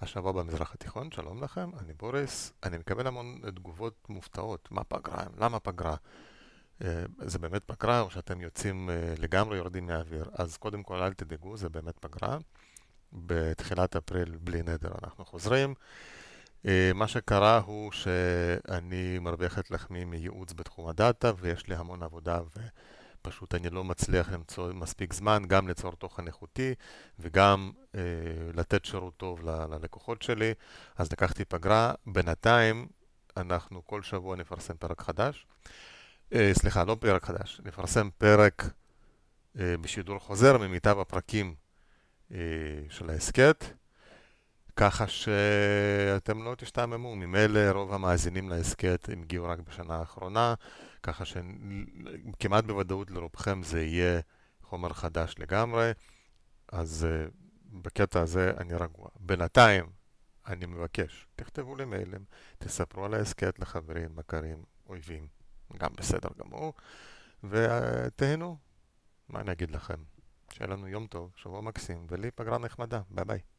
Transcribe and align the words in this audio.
השבוע 0.00 0.32
במזרח 0.32 0.74
התיכון, 0.74 1.10
שלום 1.10 1.44
לכם, 1.44 1.70
אני 1.80 1.92
בוריס, 1.92 2.52
אני 2.62 2.78
מקבל 2.78 3.06
המון 3.06 3.40
תגובות 3.54 4.06
מופתעות, 4.08 4.68
מה 4.70 4.84
פגרה, 4.84 5.24
למה 5.38 5.60
פגרה? 5.60 5.96
אה, 6.84 7.04
זה 7.20 7.38
באמת 7.38 7.64
פגרה 7.64 8.00
או 8.00 8.10
שאתם 8.10 8.40
יוצאים 8.40 8.90
אה, 8.90 9.14
לגמרי 9.18 9.56
יורדים 9.56 9.86
מהאוויר? 9.86 10.24
אז 10.32 10.56
קודם 10.56 10.82
כל 10.82 11.02
אל 11.02 11.12
תדאגו, 11.12 11.56
זה 11.56 11.68
באמת 11.68 11.98
פגרה. 11.98 12.38
בתחילת 13.12 13.96
אפריל 13.96 14.36
בלי 14.40 14.62
נדר 14.62 14.92
אנחנו 15.04 15.24
חוזרים. 15.24 15.74
אה, 16.66 16.90
מה 16.94 17.08
שקרה 17.08 17.58
הוא 17.58 17.92
שאני 17.92 19.18
מרוויח 19.18 19.58
את 19.58 19.70
לחמי 19.70 20.04
מייעוץ 20.04 20.52
בתחום 20.52 20.88
הדאטה 20.88 21.32
ויש 21.40 21.68
לי 21.68 21.74
המון 21.74 22.02
עבודה 22.02 22.40
ופשוט 23.26 23.54
אני 23.54 23.70
לא 23.70 23.84
מצליח 23.84 24.32
למצוא 24.32 24.72
מספיק 24.72 25.12
זמן 25.12 25.42
גם 25.46 25.68
ליצור 25.68 25.92
תוכן 25.92 26.26
איכותי 26.26 26.74
וגם 27.18 27.72
אה, 27.94 28.00
לתת 28.54 28.84
שירות 28.84 29.16
טוב 29.16 29.44
ללקוחות 29.44 30.22
שלי, 30.22 30.54
אז 30.96 31.12
לקחתי 31.12 31.44
פגרה. 31.44 31.94
בינתיים 32.06 32.86
אנחנו 33.36 33.86
כל 33.86 34.02
שבוע 34.02 34.36
נפרסם 34.36 34.74
פרק 34.76 35.00
חדש. 35.00 35.46
אה, 36.32 36.50
סליחה, 36.54 36.84
לא 36.84 36.96
פרק 37.00 37.24
חדש, 37.24 37.60
נפרסם 37.64 38.08
פרק 38.18 38.62
אה, 39.58 39.74
בשידור 39.80 40.18
חוזר 40.18 40.58
ממיטב 40.58 40.98
הפרקים 40.98 41.54
אה, 42.32 42.38
של 42.88 43.10
ההסכת. 43.10 43.64
ככה 44.76 45.08
שאתם 45.08 46.42
לא 46.42 46.54
תשתעממו, 46.54 47.16
ממילא 47.16 47.70
רוב 47.70 47.92
המאזינים 47.94 48.48
להסכת 48.48 49.08
הם 49.12 49.22
הגיעו 49.22 49.46
רק 49.46 49.58
בשנה 49.58 49.96
האחרונה, 49.96 50.54
ככה 51.02 51.24
שכמעט 51.24 52.64
בוודאות 52.64 53.10
לרובכם 53.10 53.62
זה 53.62 53.82
יהיה 53.82 54.20
חומר 54.62 54.92
חדש 54.92 55.34
לגמרי, 55.38 55.92
אז 56.72 57.06
uh, 57.06 57.30
בקטע 57.72 58.20
הזה 58.20 58.52
אני 58.58 58.74
רגוע. 58.74 59.08
בינתיים, 59.20 59.86
אני 60.46 60.66
מבקש, 60.66 61.26
תכתבו 61.36 61.76
לי 61.76 61.84
מיילים, 61.84 62.24
תספרו 62.58 63.04
על 63.04 63.14
ההסכת 63.14 63.58
לחברים, 63.58 64.16
מכרים, 64.16 64.62
אויבים, 64.88 65.26
גם 65.76 65.90
בסדר 65.96 66.28
גמור, 66.38 66.72
ותהנו, 67.44 68.56
מה 69.28 69.40
אני 69.40 69.52
אגיד 69.52 69.70
לכם? 69.70 70.02
שיהיה 70.52 70.70
לנו 70.70 70.88
יום 70.88 71.06
טוב, 71.06 71.32
שבוע 71.36 71.60
מקסים, 71.60 72.06
ולי 72.10 72.30
פגרה 72.30 72.58
נחמדה, 72.58 73.00
ביי 73.10 73.24
ביי. 73.24 73.55